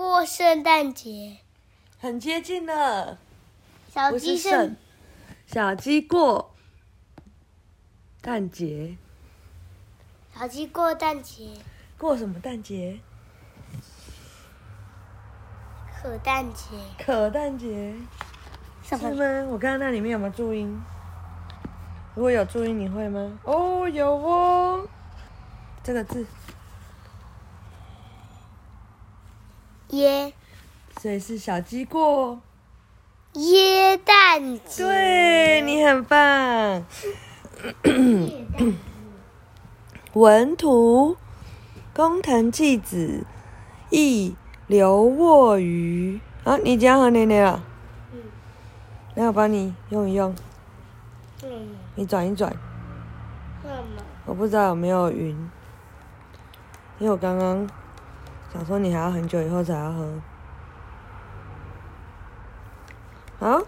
[0.00, 1.36] 过圣诞节，
[1.98, 3.18] 很接近了。
[3.92, 4.74] 小鸡圣，
[5.44, 6.54] 小鸡过
[8.22, 8.96] 蛋节。
[10.34, 11.50] 小鸡过蛋节。
[11.98, 12.98] 过什么蛋节？
[16.00, 16.64] 可蛋节。
[17.04, 17.94] 可蛋节。
[18.82, 19.02] 是吗？
[19.50, 20.80] 我看看那里面有没有注音。
[22.14, 23.38] 如果有注音，你会吗？
[23.44, 24.88] 哦，有哦。
[25.84, 26.24] 这个字。
[29.90, 30.32] 耶。
[31.00, 32.40] 所以是小鸡过。
[33.34, 36.84] 耶诞节，对，你很棒。
[40.14, 41.16] 文图：
[41.94, 43.24] 工藤纪子，
[43.90, 44.34] 译：
[44.66, 46.20] 刘沃瑜。
[46.42, 47.62] 啊，你讲好奶奶啊？
[48.12, 48.20] 嗯。
[49.14, 50.34] 那我帮你用一用。
[51.44, 51.76] 嗯。
[51.94, 52.52] 你转一转。
[54.26, 55.28] 我不知道有没有云，
[56.98, 57.68] 因为我刚刚
[58.52, 60.08] 想说你还要很久以后才要喝。
[63.38, 63.62] 好，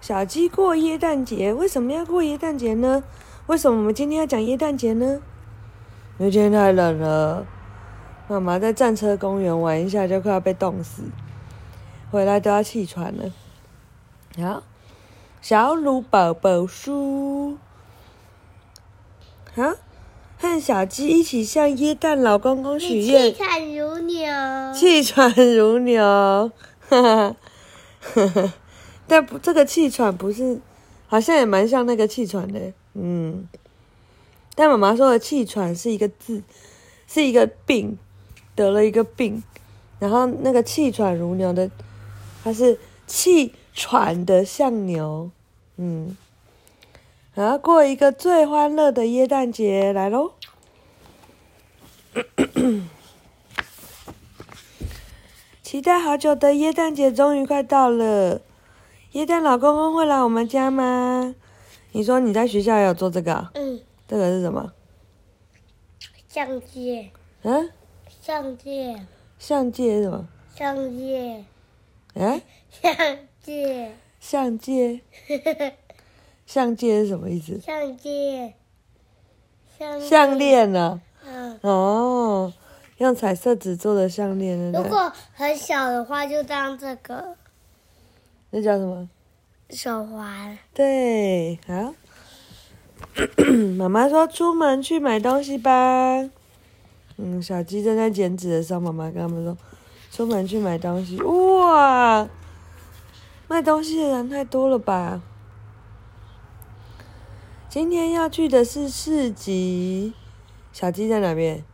[0.00, 3.02] 小鸡过耶诞节，为什么要过耶诞节呢？
[3.46, 5.20] 为什么我们今天要讲耶诞节呢？
[6.18, 7.44] 因为今天太冷了，
[8.28, 11.02] 妈妈在战车公园玩一下就快要被冻死，
[12.10, 13.32] 回来都要气喘了。
[14.36, 14.62] 好，
[15.40, 17.58] 小鲁宝宝书，
[19.56, 19.72] 好，
[20.42, 23.32] 和小鸡一起向耶诞老公公许愿。
[23.32, 24.26] 气喘如牛。
[24.74, 26.02] 气喘如牛，
[26.88, 27.36] 哈哈，
[28.00, 28.54] 哈哈。
[29.06, 30.60] 但不，这个气喘不是，
[31.06, 33.46] 好像也蛮像那个气喘的，嗯。
[34.56, 36.42] 但妈妈说的气喘是一个字，
[37.06, 37.96] 是一个病，
[38.56, 39.40] 得了一个病，
[40.00, 41.70] 然后那个气喘如牛的，
[42.42, 45.30] 它是气喘的像牛，
[45.76, 46.16] 嗯。
[47.34, 50.32] 然后过一个最欢乐的耶诞节来喽！
[55.62, 58.42] 期待好久的耶诞节终于快到了。
[59.12, 61.34] 耶诞老公公会来我们家吗？
[61.92, 63.50] 你说你在学校也有做这个？
[63.54, 63.80] 嗯。
[64.06, 64.72] 这个是什么？
[66.28, 67.10] 相戒。
[67.42, 67.70] 嗯？
[68.20, 69.06] 相戒。
[69.38, 70.28] 相戒是什么？
[70.54, 71.44] 相机。
[72.14, 72.40] 啊？
[72.70, 73.92] 相戒。
[74.20, 75.00] 相机。
[76.46, 77.58] 相戒是什么意思？
[77.60, 78.54] 相戒。
[79.78, 81.00] 项项链呢？
[81.26, 81.58] 嗯。
[81.62, 82.52] 哦，
[82.98, 84.72] 用彩色纸做的项链。
[84.72, 87.36] 如果很小的话，就当这个。
[88.50, 89.08] 那叫什么？
[89.70, 90.58] 手环。
[90.74, 91.94] 对，好。
[93.76, 96.30] 妈妈说：“出门去买东西吧。”
[97.18, 99.56] 嗯，小鸡正在剪纸的时候，妈妈跟他们说
[100.10, 102.28] ：“出门去买东西。”哇，
[103.48, 105.20] 卖东西的人太多了吧？
[107.72, 110.12] 今天要去的是市集。
[110.74, 111.64] 小鸡在哪边？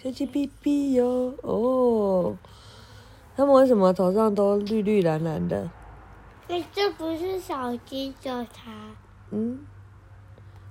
[0.00, 2.36] 小鸡哔哔哟，哦。
[3.36, 5.68] 他们为什么头上都绿绿蓝蓝的？
[6.46, 8.72] 那这不是小鸡，就它。
[9.32, 9.58] 嗯，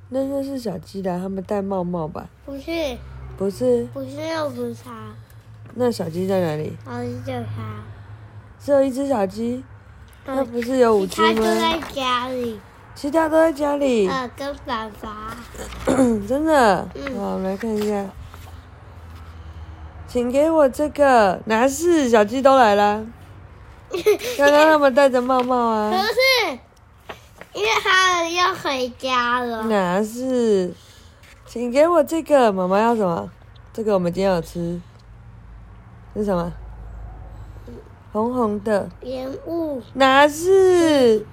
[0.07, 2.30] 那那是小鸡的，他们戴帽帽吧？
[2.45, 2.97] 不是。
[3.35, 3.84] 不是。
[3.88, 5.13] 不是，又不是它。
[5.75, 6.78] 那小鸡在哪里？
[6.85, 7.84] 小鸡就它。
[8.57, 9.62] 只有一只小鸡？
[10.25, 11.28] 嗯、那不是有五只吗？
[11.29, 12.59] 其他都在家里。
[12.95, 14.07] 其他都在家里。
[14.07, 15.35] 呃，跟爸爸。
[16.28, 16.88] 真的？
[16.95, 17.19] 嗯。
[17.19, 18.06] 好，我们来看一下。
[20.07, 23.06] 请给我这个，哪是小鸡都来了？
[24.38, 25.91] 刚刚他们戴着帽帽啊。
[25.91, 26.59] 不是，
[27.53, 29.63] 因为他们要回家了。
[29.63, 30.73] 哪是？
[31.45, 33.29] 请给我这个，妈妈要什么？
[33.73, 34.79] 这个我们今天有吃。
[36.16, 36.53] 是什么？
[38.13, 38.88] 红红的。
[39.01, 39.81] 莲雾。
[39.96, 41.25] 哪是？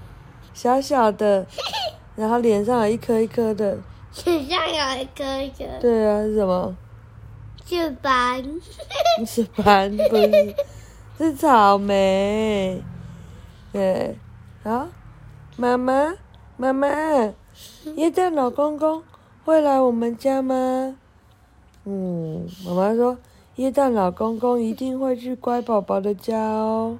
[0.53, 1.47] 小小的，
[2.17, 3.79] 然后脸上有一颗一颗的。
[4.25, 5.65] 脸上有一颗一颗。
[5.81, 6.77] 对啊，是什么？
[7.67, 8.43] 是斑，
[9.25, 10.55] 是斑，不是，
[11.19, 12.83] 是草莓。
[13.73, 14.17] 对，
[14.65, 14.89] 好，
[15.57, 16.15] 妈妈，
[16.57, 16.89] 妈妈，
[17.95, 19.03] 耶蛋老公公
[19.45, 20.97] 会来我们家吗？
[21.85, 23.17] 嗯，妈妈说，
[23.57, 26.99] 耶诞老公公一定会去乖宝宝的家哦。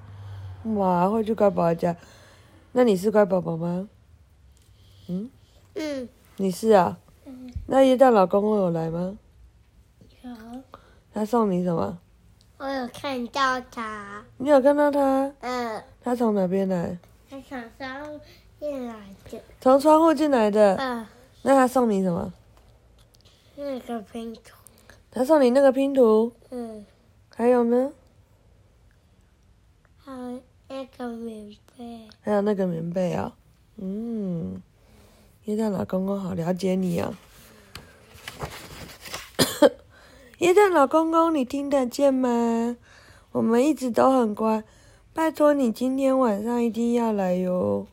[0.75, 1.97] 哇，会去乖宝宝家？
[2.73, 3.89] 那你是乖宝宝吗？
[5.09, 5.31] 嗯？
[5.75, 6.09] 嗯。
[6.37, 6.99] 你是啊？
[7.25, 7.51] 嗯。
[7.67, 9.17] 那耶诞老公公有来吗？
[10.23, 10.31] 有
[11.15, 11.99] 他送你什么？
[12.59, 14.23] 我有看到他。
[14.37, 15.33] 你有看到他？
[15.41, 15.83] 嗯。
[16.03, 16.99] 他从哪边来？
[17.31, 18.21] 他从窗户
[18.61, 18.95] 进来
[19.31, 19.43] 的。
[19.61, 20.77] 从窗户进来的。
[20.77, 21.07] 嗯。
[21.43, 22.33] 那他送你什么？
[23.57, 24.60] 那个拼图。
[25.11, 26.33] 他送你那个拼图？
[26.51, 26.85] 嗯。
[27.29, 27.93] 还有呢？
[29.99, 32.09] 还有那个棉被。
[32.21, 33.33] 还有那个棉被啊、哦。
[33.77, 34.63] 嗯。
[35.47, 37.17] 耶蛋老公公好了解你啊、
[38.39, 39.71] 哦。
[40.39, 42.77] 耶诞老公公，你听得见吗？
[43.33, 44.63] 我们一直都很乖，
[45.13, 47.87] 拜托你今天晚上一定要来哟。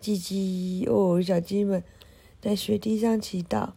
[0.00, 1.82] 叽叽哦，小鸡们
[2.40, 3.70] 在雪地上祈祷。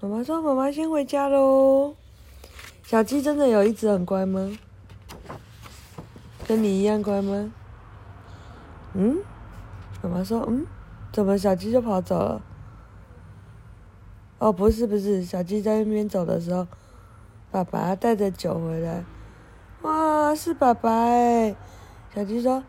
[0.00, 1.94] 妈妈说：“妈妈先回家喽。”
[2.86, 4.48] 小鸡真的有一只很乖吗？
[6.46, 7.52] 跟你一样乖吗？
[8.94, 9.16] 嗯？
[10.00, 10.64] 妈妈说：“嗯，
[11.10, 12.40] 怎么小鸡就跑走了？”
[14.38, 16.64] 哦，不是不是，小鸡在那边走的时候，
[17.50, 19.04] 爸爸带着酒回来。
[19.82, 21.56] 哇，是爸爸哎！
[22.14, 22.62] 小鸡说：“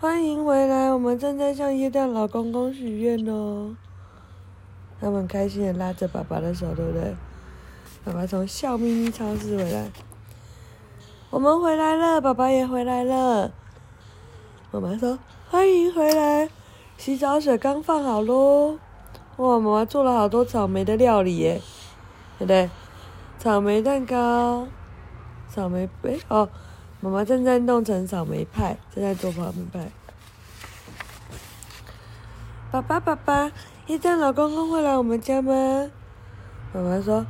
[0.00, 3.76] 欢迎回来，我们正在向耶诞老公公许愿哦。”
[4.98, 7.14] 他们开心的拉着爸爸的手，对不对？
[8.08, 9.90] 爸爸从笑眯眯超市回来，
[11.28, 13.52] 我们回来了，爸爸也回来了。
[14.70, 15.18] 妈妈说
[15.50, 16.48] ：“欢迎回来，
[16.96, 18.78] 洗澡水刚放好喽。”
[19.36, 21.60] 哇，妈妈做了好多草莓的料理耶，
[22.38, 22.70] 对不对？
[23.38, 24.66] 草莓蛋糕，
[25.50, 26.48] 草莓杯哦，
[27.00, 29.90] 妈妈正在弄成草莓派，正在做草莓派。
[32.70, 33.52] 爸爸，爸爸，
[33.88, 35.90] 耶诞老公公会来我们家吗？
[36.72, 37.26] 妈妈说：“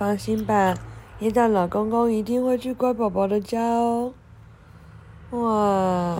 [0.00, 0.74] 放心吧，
[1.18, 4.14] 耶诞老公公一定会去乖宝宝的家哦。”
[5.32, 6.16] 哇，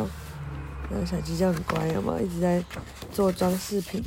[0.90, 2.20] 那小鸡叫很乖，有没有？
[2.20, 2.62] 一直在
[3.10, 4.04] 做装饰品。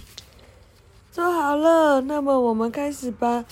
[1.12, 3.46] 做好了，那么我们开始吧。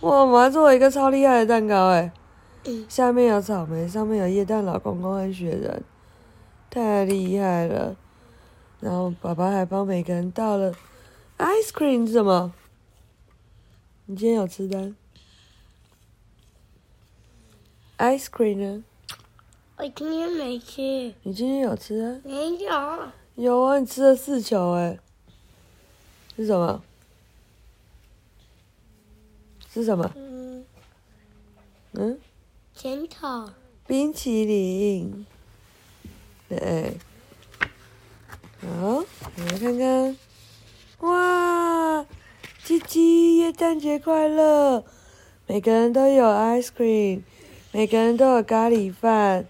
[0.00, 2.10] 哇，我们做了一个超厉害的蛋糕哎！
[2.88, 5.84] 下面有草莓，上面有液蛋老公公和雪人，
[6.70, 7.94] 太厉害了。
[8.80, 10.72] 然后爸爸还帮每个人倒了
[11.36, 12.54] ice cream，是什么？
[14.06, 14.94] 你今天有吃的
[17.98, 18.84] ？ice cream 呢？
[19.76, 20.80] 我今天没吃。
[21.22, 22.20] 你今天有吃啊？
[22.24, 23.08] 没有。
[23.36, 24.98] 有啊，你吃了四球哎。
[26.36, 26.82] 是什么？
[29.72, 30.10] 是什么？
[30.16, 30.64] 嗯，
[31.92, 32.18] 嗯，
[32.74, 33.52] 甜筒，
[33.86, 35.26] 冰淇淋，
[36.48, 36.96] 对，
[38.60, 39.04] 好，我
[39.36, 40.16] 们看看，
[41.00, 42.06] 哇，
[42.64, 44.84] 七七，耶诞节快乐！
[45.46, 47.22] 每个人都有 ice cream，
[47.70, 49.44] 每个人都有咖喱饭，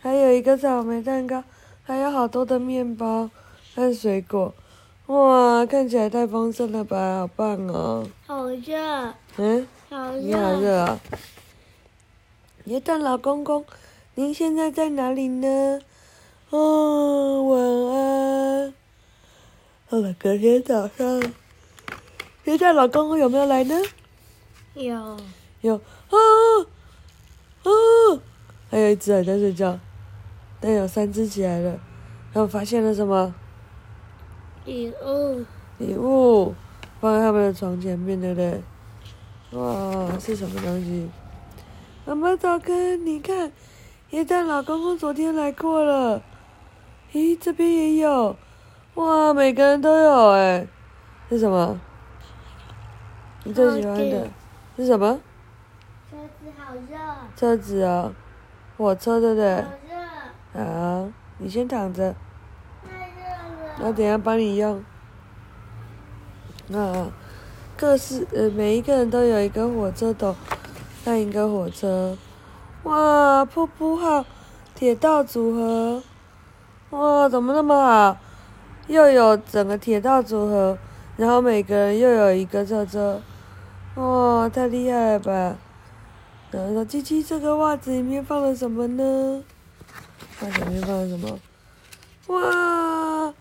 [0.00, 1.44] 还有一个草莓蛋糕，
[1.82, 3.30] 还有好多的面包
[3.74, 4.54] 和水果。
[5.06, 8.06] 哇，看起来太丰盛了吧，好棒哦！
[8.26, 9.14] 好热。
[9.36, 9.66] 嗯。
[9.90, 10.20] 好热。
[10.20, 11.00] 你好热啊！
[12.64, 13.64] 耶诞老公公，
[14.14, 15.80] 您现在在哪里呢？
[16.48, 17.60] 哦，晚
[17.96, 18.74] 安。
[19.88, 21.22] 好了，隔天早上，
[22.44, 23.74] 耶诞老公公有没有来呢？
[24.74, 25.16] 有。
[25.60, 25.74] 有。
[25.74, 26.66] 哦
[27.64, 28.20] 哦，
[28.70, 29.78] 还有一只还在睡觉，
[30.60, 31.70] 但有三只起来了。
[32.32, 33.34] 然后发现了什么？
[34.64, 35.44] 礼物，
[35.78, 36.54] 礼物
[37.00, 38.62] 放在他们的床前面，对不对？
[39.52, 41.10] 哇，是什么东西？
[42.06, 43.50] 妈妈早看，你看，
[44.10, 46.22] 耶诞老公公昨天来过了。
[47.12, 48.36] 咦，这边也有。
[48.94, 50.66] 哇，每个人都有哎。
[51.28, 51.80] 是什么？
[53.44, 54.28] 你最喜欢的
[54.76, 55.18] 是什么？
[56.10, 56.98] 车子好热。
[57.36, 58.12] 车子哦，
[58.76, 59.62] 火车对不对？
[59.62, 60.64] 好热。
[60.64, 61.08] 好，
[61.38, 62.16] 你先躺着。
[62.82, 63.22] 太热
[63.78, 64.82] 了我等下帮你用。
[66.72, 67.06] 啊，
[67.76, 70.34] 各式呃，每一个人都有一个火车头，
[71.04, 72.18] 那一个火车。
[72.82, 74.24] 哇，瀑布号，
[74.74, 76.02] 铁道组合。
[76.90, 78.16] 哇，怎么那么好？
[78.88, 80.76] 又有整个铁道组合，
[81.16, 83.22] 然后每个人又有一个车车。
[83.94, 85.56] 哇，太厉害了吧！
[86.50, 89.44] 然后说：“鸡鸡，这个袜子里面放了什么呢？”
[90.42, 91.38] 袜子里面放了什么？
[92.26, 93.34] 哇！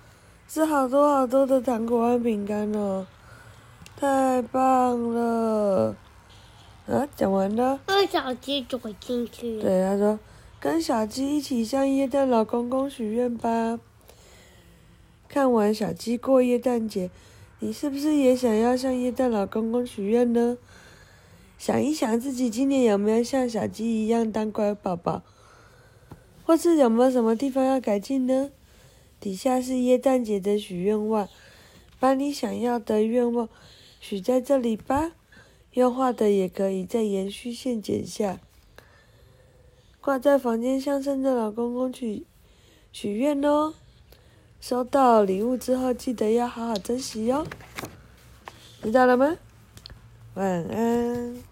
[0.48, 3.06] 是好多好多的糖果和饼干哦，
[3.96, 5.96] 太棒了！
[6.88, 7.80] 啊，讲完了。
[7.86, 9.62] 跟小鸡走进去。
[9.62, 10.20] 对，他说
[10.60, 13.80] ：“跟小鸡一起向耶诞老公公许愿吧。”
[15.30, 17.12] 看完小鸡过耶诞节，
[17.60, 20.58] 你是不是也想要向耶诞老公公许愿呢？
[21.60, 25.22] 想一想自己今年有没有像小鸡一样当乖宝宝，
[26.46, 28.50] 或是有没有什么地方要改进呢？
[29.20, 31.28] 底下是耶诞节的许愿望，
[32.00, 33.50] 把你想要的愿望
[34.00, 35.12] 许在这里吧。
[35.74, 38.40] 用画的也可以，在延续线剪下，
[40.00, 42.26] 挂在房间，向圣诞老公公许
[42.94, 43.74] 许愿哦。
[44.62, 47.46] 收到礼物之后，记得要好好珍惜哟。
[48.82, 49.36] 知道了吗？
[50.36, 51.49] 晚安。